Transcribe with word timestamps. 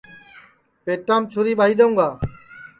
پیٹام 0.83 1.21
چُھری 1.31 1.53
ٻائی 1.59 1.73
دؔیوں 1.79 1.91
گا 1.97 2.09